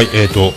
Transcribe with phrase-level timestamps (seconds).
[0.00, 0.54] はい、えーと、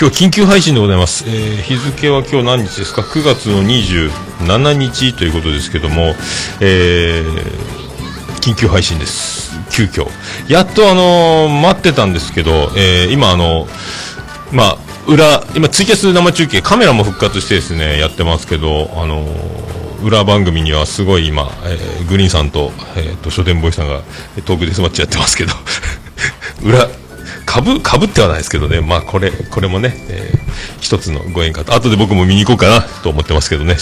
[0.00, 1.24] 今日緊急配信でございます。
[1.26, 6.14] えー日付は今日何日ですか ?9 月の27日ということですけども、
[6.60, 7.34] えー
[8.40, 9.58] 緊急配信です。
[9.72, 10.06] 急遽。
[10.48, 13.66] やっとあのー待ってたんですけど、えー今あの
[14.52, 19.26] まあ、裏、今ツイキャス生中継、カメラも復活してですね、やってますけど、あの
[20.04, 24.02] 裏番組にはすごい今、えーグリーンさんと、えーと、書店ボーイさんが
[24.44, 25.54] トークデスマッチやってますけど、
[26.62, 26.88] 裏、
[27.48, 30.38] かぶ、かぶってはないですけどね、まあこれ、これもね、えー
[30.80, 33.76] 一つのご縁かと、後で僕も見に行こうかなと思ってますけどね、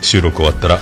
[0.00, 0.78] 収録終わったら。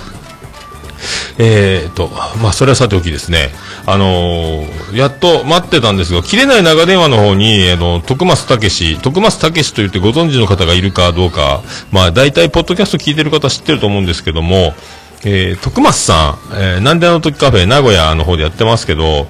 [1.37, 2.09] えーと、
[2.41, 3.49] まあそれはさておきですね、
[3.85, 14.75] あのーやっと待ってたんですが、切れない長電話の方に、あの、徳松武史、徳松武史と言ってご存知の方がいるかどうか、まあ大体ポッドキャスト聞いてる方知ってると思うんですけども、
[15.25, 19.27] えー、徳松さん、えーなんであの時カフェ、名古屋の方でやってますけど、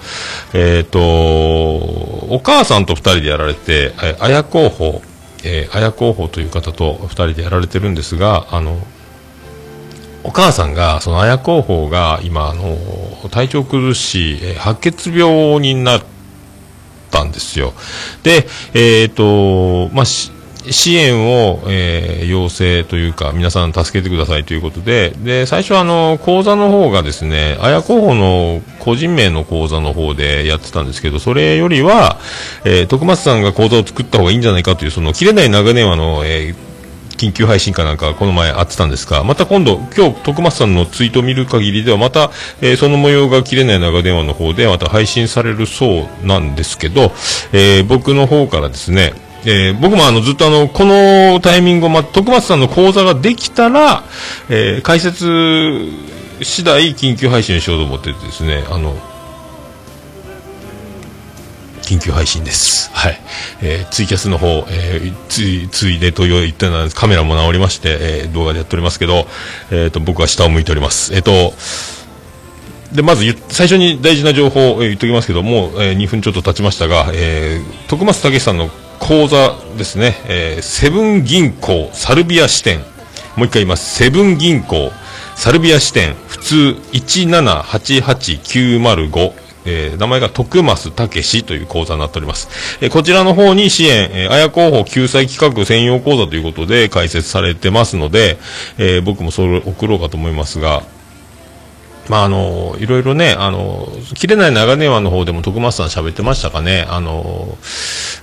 [0.54, 5.02] えっ、と、お母さんと二人でやられて、えー、綾候補、
[5.44, 8.80] えー、綾候補という方と二人でやられてるんですが、あの、
[10.24, 12.76] お母さんが、その綾候補が今、あの、
[13.30, 16.04] 体調崩し、えー白血病になっ
[17.12, 17.74] たんですよ。
[18.24, 20.33] で、えっ、と、まあ、し
[20.70, 32.18] 支援を、えー要請というか、皆さん助けてくださいということで、で、最初はあの、講座の方がですね、綾候補の個人名の講座の方でやってたんですけど、それよりは、
[32.66, 36.74] えー徳松さんが講座を作った方がいいんじゃないかという、その、切れない長電話の、えー
[37.16, 47.14] 緊急配信かなんかこの前あってたんですが、また今度、今日徳松さんのツイートを見る限りでは、また、えーその模様が切れない長電話の方でまた配信されるそうなんですけど、
[47.54, 49.14] えー僕の方からですね、
[49.46, 54.04] えー僕もあのずっとあの、このタイミングを、ま、徳松さんの講座ができたら、
[54.50, 55.90] えー解説
[56.42, 58.96] 次第緊急配信しようと思ってですね、あの、
[61.82, 62.90] 緊急配信です。
[62.94, 63.20] はい。
[63.62, 69.28] えーツイキャスの方、えーつい、ついでと言ったのはカメラも直りまして、えー動画でやっておりますけど、
[69.72, 71.14] えっ、と、僕は下を向いております。
[71.14, 71.54] えっ、と、
[72.94, 78.70] で、まず最初に大事な情報を、え言っておきますけども、えー2分ちょっと経ちましたが、えー徳松武さんの
[79.04, 82.80] 講座ですね、えーセブン銀行サルビア支店、
[83.36, 84.94] もう一回言います、セブン銀行
[85.36, 86.56] サルビア支店、普通
[86.94, 89.34] 1788905、
[89.66, 92.48] えー名前が徳増武史という講座になっております。
[92.80, 98.38] えーこちらの方に支援、えー、綾候補救済企画専用講座ということで開設されてますので、
[98.78, 100.84] えー僕もそれを送ろうかと思いますが、
[102.08, 107.58] まああのいろいろね、あの切れない長電話の方でも徳松さん喋ってましたかね、あの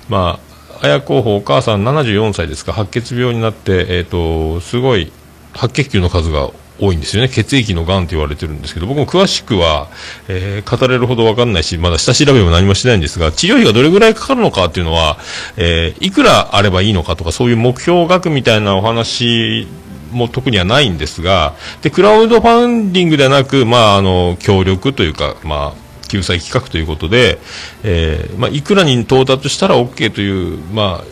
[0.08, 0.49] まあ、
[0.82, 5.12] 綾候補、お母さん74歳ですか、白血病になって、えっ、と、すごい
[5.52, 9.88] 白血球の数が多いんですよね、血液のがんと言われてるんですけど、僕も詳しくは、
[10.28, 15.18] えー語れるほど分かんないし、まだ下調べも何もしてないんですが、治療費がどれぐらいかかるのかっていうのは、
[15.56, 19.68] えーいくらあればいいのかとか、そういう目標額みたいなお話
[20.12, 27.38] も特にはないんですが、で、クラウドファンディングではなく、まあ、あの、協力というか、まあ、救済企画ということで、
[27.84, 31.04] えーまあ、いくらに到達したら OK という、まあ、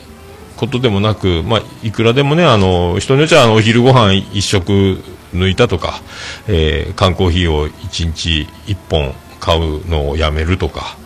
[0.57, 4.99] ことでもなく、まあ、いくらでもね、あの、人によっちゃ、あの、お昼ご飯一食
[5.33, 6.01] 抜いたとか、
[6.49, 10.97] えー缶コーヒーを一日一本買うのをやめるとか、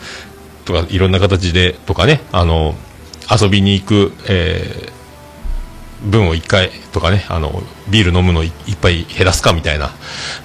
[0.65, 2.75] とか、いろんな形で、とかね、あの、
[3.31, 5.03] 遊びに行く、えー
[6.05, 9.93] 分を1回とかね、あの、ビール飲むのい一杯減らすかみたいな、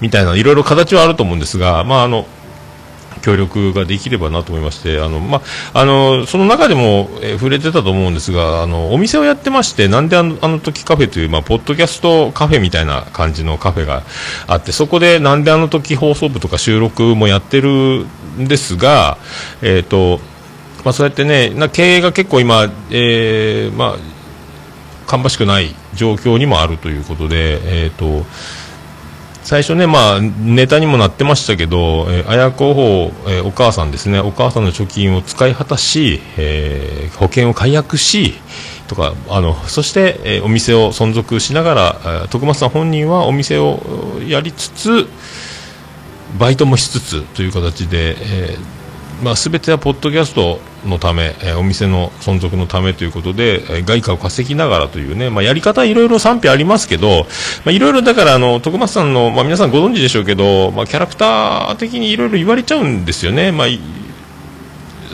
[0.02, 2.28] みたいな、いろいろ形はあると思うんですが、まあ、あの、
[3.28, 5.42] 協力ができればなと思いまして、あの、ま
[5.74, 14.04] あ、の、その中でも、えー触れてたと思うんですが、あの、お店をやってまして、なんであの、あの時カフェという、まあ、ポッドキャストカフェみたいな感じのカフェが
[14.48, 18.06] あって、そこでなんであの時放送部とか収録もやってる
[18.40, 19.18] んですが、
[19.62, 20.20] えっ、と、
[20.84, 23.98] まあ、そうやってね、な経営が結構今、えーまあ、
[25.06, 28.26] 芳しくない状況にもあるということで、えー、と
[29.48, 38.34] 最初ね、まあ、ネタにもなってましたけど、えー、綾候補、えーお母さんですね、お母さんの貯金を使い果たし、えー保険を解約し、
[38.90, 45.08] とか、あの、そして、えーお店を存続しながら、え徳松さん本人はお店をやりつつ、
[46.38, 48.77] バイトもしつつという形で、えー
[49.24, 57.26] まあ、全てはポッドキャストのため、えーお店の存続のためということで、えー外貨を稼ぎながらというね、まあ、やり方いろいろ賛否ありますけど、
[57.66, 63.52] まあ、いろいろだからあの徳松さんの、まあ、皆さんご存知でしょうけど、まあ、キャラクター的にいろいろ言われちゃうんですよね。
[63.52, 63.68] まあ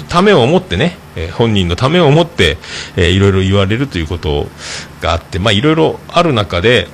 [0.10, 2.58] ためを思ってね、えー本人のためを思って、
[2.98, 4.48] えーいろいろ言われるということ
[5.02, 6.88] があって、まあ、いろいろある中で、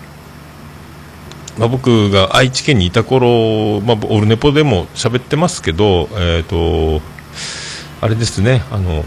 [1.60, 7.02] まあ、僕が愛知県にいた頃、まあ、オルネポでも喋ってますけど、えー、と
[8.00, 9.04] あれですねあの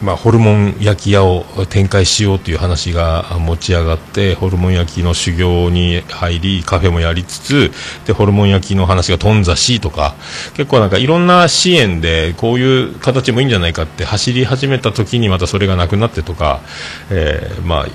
[0.00, 7.72] まあ、ホルモン焼き屋を展開しようという話が持ち上がってホルモン焼きの修行に入りカフェもやりつつ
[8.06, 10.14] でホルモン焼きの話が頓挫しとか
[10.54, 16.60] 結構なんかいろんな支援でこういう形もいいんじゃないかって走り始めた時にまたそれがなくなってとか、
[17.10, 17.86] えー、まあ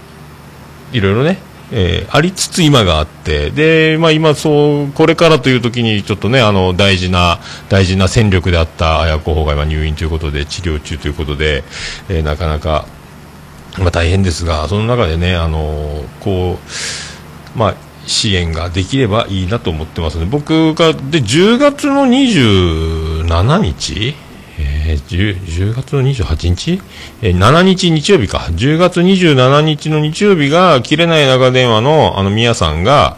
[0.92, 11.64] いろいろねえー、ありつつ今があって、で、まあ今そう、これからという時にちょっとね、あの、大事な、大事な戦力であった綾候補が今入院ということで、治療中ということで、
[12.10, 12.86] えー、なかなか、
[13.80, 16.60] まあ大変ですが、その中でね、あのこ
[17.56, 17.75] う、まあ、
[18.06, 20.25] 支援ができればいいなと思ってますね。
[20.25, 24.16] 僕が、で、10月の27日
[24.94, 26.81] えー、10, 10, 月の28日、
[27.22, 28.40] えー、7日日曜日か。
[28.51, 33.18] 10月27日の日曜日が、切れない長電話の、あの、宮さんが、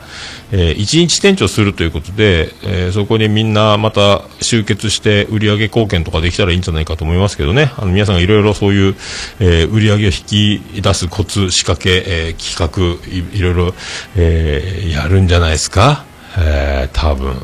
[0.52, 7.74] えー、1日店長するということで、えー、そこでみんなまた集結して売上貢献とかできたらいいんじゃないかと思いますけどね。
[7.78, 8.96] あの、皆さんがいろいろそういう、
[9.40, 13.74] えー、売上を引き出すコツ、仕掛け、えー、企画い、いろいろ、
[14.16, 16.06] えー、やるんじゃないですか？
[16.38, 17.36] えー、多分。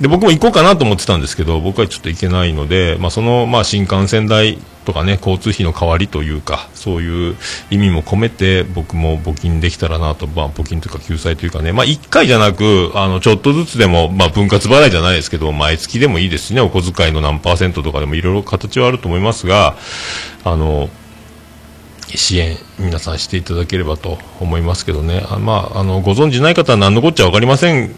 [0.00, 7.36] で僕も行こうかなと思ってたんですけど僕はちょっと行けないので、まあ、その、まあ、新幹線代とかね交通費の代わりというかそういう
[7.70, 19.76] 意味も込めて僕も募金できたらなと、まあ、募金というか救済というかね、まあ、1回じゃなくあのちょっとずつでも、まあ、分割払いじゃないですけど毎月でもいいですしねお小遣いの何パーセントとかでもいろいろ形はあると思いますが
[20.44, 20.88] あの
[22.08, 25.26] 支援皆さんしていただければと思いますけどね。
[25.28, 27.94] あ、まあ、あのご存じない方は何のこっちゃ分かりません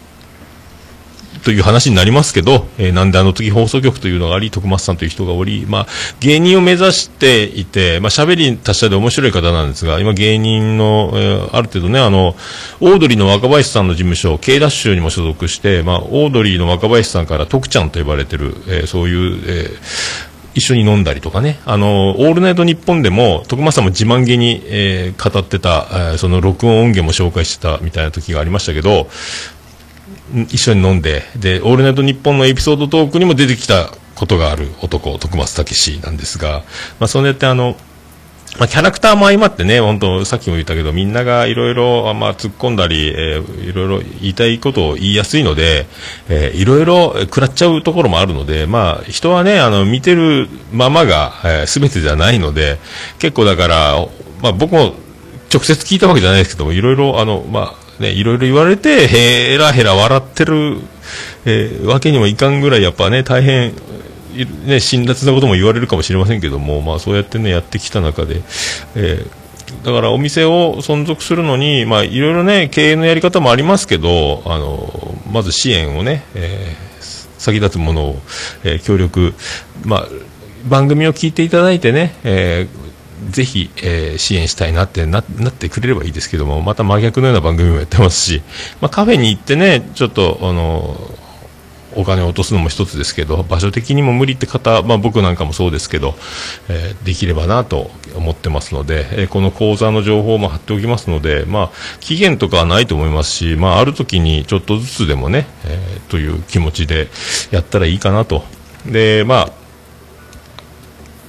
[1.43, 5.87] という話になりますけど、えー、なんであの時放送局というのがあり、徳松さんという人がおり、まあ、
[6.19, 12.35] 芸人を目指していて、まあ、喋り達者で面白い方なんですが、今芸人の、えー、ある程度ね、あの、
[12.79, 29.07] オードリーの若林さんの事務所、K ダッシュにも所属して、まあ、オードリーの若林さんから徳ちゃんと呼ばれてる、えー、そういう、えー、一緒に飲んだりとかね、あの、オールナイトニッポンでも、徳間さんも自慢げに、えー、語ってた、えー、その録音音源も紹介してたみたいな時がありましたけど、
[30.49, 36.63] 一緒に飲んで、で、オールナイトニッポンのエピソードトークにも出てきたことがある男、徳松武史なんですが、
[36.99, 37.75] まあ、そうやってあの、
[38.59, 45.85] まあ、キャラクターも相まってね、本当さっきも言ったけど、みんながいろいろ、まあ、突っ込んだり、えー、いろいろ言いたいことを言いやすいので、
[46.27, 52.77] えー、いろいろ食らっちゃうところもあるので、まあ、人はね、あの、見てるままが、えー、全てじゃないので、
[53.19, 54.05] 結構だから、
[54.41, 54.95] まあ、僕も
[55.53, 60.79] 直接聞いたわけじゃないですけども、いろいろ、あの、まあ、ね、いろいろ言われて、へらへら笑ってる、
[61.45, 63.73] えー、わけにもいかんぐらい、やっぱね、大変、
[64.65, 68.41] ね、辛辣なことも言われるかもしれませんけども、まあ、そうやってね、やってきた中で、
[68.95, 77.03] えー、だからお店を存続するのに、まあ、いろいろね、経営のやり方もありますけど、あの、まず支援をね、えー、
[77.37, 78.21] 先立つものを、
[78.63, 79.33] えー、協力、
[79.83, 80.07] まあ、
[80.67, 82.80] 番組を聞いていただいてね、えー、
[83.29, 85.23] ぜひ、えー、支援したいなってなっ
[85.53, 88.41] てくれればいいですけども、また真逆のような番組もやってますし、
[88.81, 90.97] まあ、カフェに行ってね、ちょっと、あの
[91.95, 96.15] お金を落とすのも一つですけど、場所的にも無理って方、まあ、僕なんかもそうですけど、
[96.69, 107.09] えー、できればなと思ってますので、えー、この講座の情報も貼っておきますので、まあ、期限とかはないと思いますし、まあ、ある時にちょっとずつでもね、えー、という気持ちで
[107.51, 108.43] やったらいいかなと。
[108.85, 109.51] で、まあ、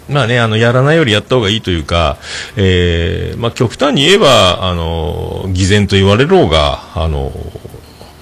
[0.09, 2.19] まあね、あの、やらないよりやった方がいいというか、
[2.57, 7.33] えー、まあ極端に言えば、あの、偽善と言われろうが、あの、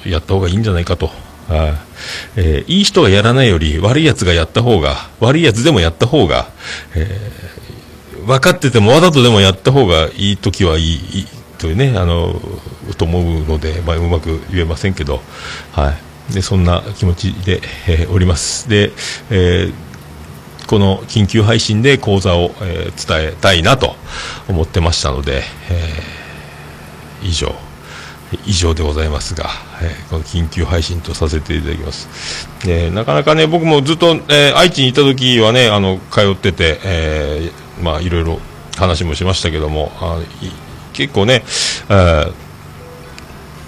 [0.04, 1.10] やった方がいいんじゃないかと。
[2.36, 6.48] えー、いい人がやらないより悪いやつがやった方が、悪いやつでもやった方が、
[6.94, 11.26] えー、分かっててもわざとでもやった方がいい時はいい、いい
[11.58, 12.40] というね、あの、
[12.96, 15.22] と思うので、まあ、うまく言えませんけど、
[15.72, 15.92] は
[16.30, 16.34] い。
[16.34, 18.68] で、そんな気持ちで、えー、おります。
[18.68, 18.92] で、
[19.30, 19.89] えー
[20.70, 23.96] この緊急配信で講座を、えー、伝えたいなと
[24.48, 27.52] 思ってましたので、えー、以上
[28.46, 29.50] 以上でございますが、
[29.82, 32.46] えー、この緊急配信とさせていただきます。
[32.68, 38.38] えー、なかなかね、僕もずっと、えー、愛知にいた時はね、あの、通ってて、えー、まあ、いろいろ
[38.76, 40.20] 話もしましたけども、あ
[40.92, 41.42] 結構ね、
[41.88, 42.32] え、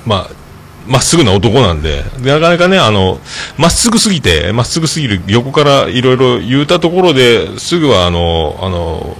[0.07, 0.42] まあ、
[0.87, 3.21] まっすぐな男なんで、なかなかね、あの、
[3.57, 9.17] まっすぐすぎて、まっすぐすぎる、横からいろいろ言うたところで、すぐはあの、あの、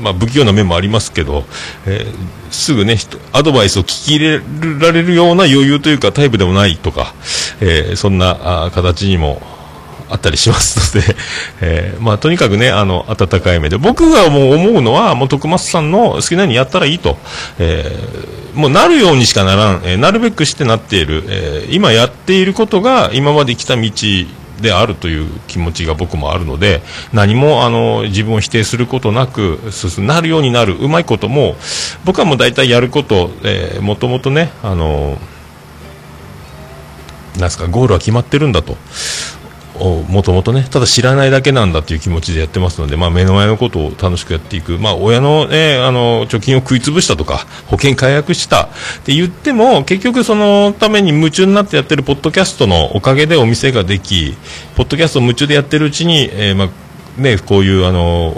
[0.00, 1.44] まあ、不器用な面もありますけど、
[1.86, 2.98] えー、すぐね、
[3.32, 4.40] アドバイスを聞き入れ
[4.78, 7.14] られるような余裕というかタイプでもないとか、
[7.60, 9.40] えー、そんな形にも
[10.08, 11.16] あったりしますので、
[11.60, 17.18] えー、まあ、とにかくね、あの、温かい目で、僕がもう思うのは、もう徳松さんの好きなようにやったらいいと、
[17.58, 23.90] えー、もうなるようにしかならん、えー、なるべくしてなっている、え、今やっていることが今まで来た道
[24.60, 26.82] であるという気持ちが僕もあるので
[27.12, 29.60] 何もあの自分を否定することなく
[29.98, 30.76] なるようになる。
[30.76, 31.56] うまいことも
[32.04, 35.18] 僕はもう大体やること、えー、もともとねあの
[37.38, 38.76] なんすかゴールは決まってるんだと。
[40.08, 48.68] もともとね、ただ知らないだけなんだという気持ちでやってますので、まあ、目の前のことを楽しくやっていく、まあ、親の,、ね、あの貯金を食い潰したとか、保険解約したっ
[49.04, 54.34] て言っても、結局そのために夢中になってやってるポッドキャストのおかげでお店ができ、
[54.74, 58.34] ポッドキャストを夢中でやってるうちに、えー、まあね、こういうあの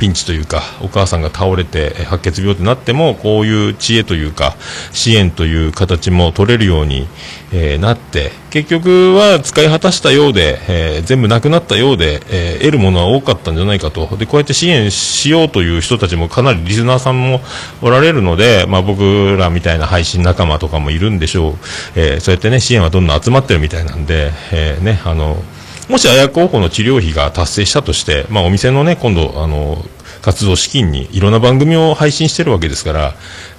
[0.00, 4.56] ピンチというかお母さんが倒れて白血病ってなってもこういう知恵というか
[4.92, 7.06] 支援という形も取れるように、
[7.52, 14.16] えー、なって結局は使い果たしたようで、えー、全部なくなったようで、えー、得るものは多かったんじゃないかと。
[14.16, 17.40] でこうやって支援しようという人たちもかなりリスナーさんも
[17.82, 21.54] おられるので、まあ、僕らみたいな配信仲間とかもいるんでしょう、
[21.94, 25.42] えそうやってね支援はどんどん集まってるみたいなんで、えねあの
[25.90, 29.84] もし綾候補の治療費が達成したとして、まあ、お店のね、今度、あの、
[30.22, 33.14] 活動資金にいろんな番組を配信してるわけですから、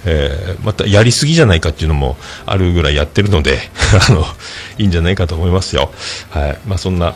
[0.06, 3.58] えー、またやりすぎじゃないかっていうのもあるぐらいやってるので、
[4.08, 4.24] あの、
[4.78, 5.92] いいんじゃないかと思いますよ。
[6.30, 6.58] はい。
[6.66, 7.14] まあ、そんな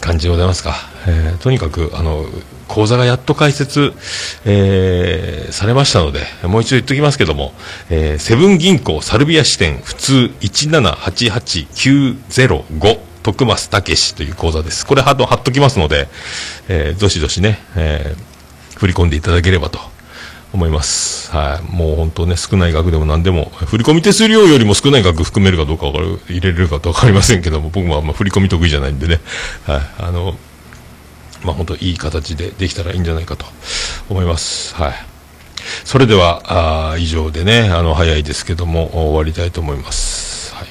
[0.00, 0.88] 感じでございますか。
[1.06, 2.24] えー、とにかく、あの、
[2.68, 3.92] 講座がやっと開設、
[4.46, 7.52] えー、されましたので、もう一度言っておきますけども、
[7.90, 14.86] えー、セブン銀行サルビア支店普通1788905徳増武史という講座です。
[14.86, 16.08] これ貼っときますので、
[16.68, 19.78] えー、どしどしね、えー、振り込んでいただければと
[20.52, 21.30] 思います。
[21.30, 21.72] はい。
[21.72, 29.20] もう本当ね、少ない額でも何でも、振込手数料よりも少ない額含めるかどうかわかる、入れれるかとわかりませんけども、僕もあんま振り込み得意じゃないんでね、
[29.66, 29.80] はい。
[29.98, 30.36] あの、
[31.44, 33.46] まあ本当いい形でできたらいいんじゃないかと
[34.08, 34.74] 思います。
[34.74, 34.94] はい。
[35.84, 40.54] それでは、あ以上でね、あの、早いですけども、終わりたいと思います。
[40.54, 40.66] はい。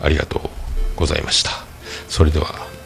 [0.00, 0.61] ありがとう。
[0.96, 1.50] ございました。
[2.08, 2.81] それでは。